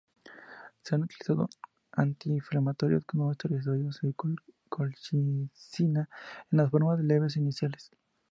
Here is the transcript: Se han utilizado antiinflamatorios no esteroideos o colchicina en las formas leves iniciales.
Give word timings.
Se 0.81 0.95
han 0.95 1.03
utilizado 1.03 1.47
antiinflamatorios 1.91 3.03
no 3.13 3.29
esteroideos 3.31 3.99
o 4.01 4.35
colchicina 4.67 6.09
en 6.49 6.57
las 6.57 6.71
formas 6.71 6.99
leves 7.01 7.37
iniciales. 7.37 7.91